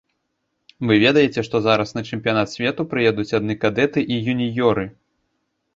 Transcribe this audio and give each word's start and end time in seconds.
Вы 0.91 0.97
ведаеце, 1.03 1.39
што 1.47 1.55
зараз 1.67 1.89
на 1.97 2.01
чэмпіянат 2.09 2.47
свету 2.57 2.81
паедуць 2.95 3.31
адны 3.41 3.53
кадэты 3.67 3.99
і 4.15 4.21
юніёры? 4.37 4.93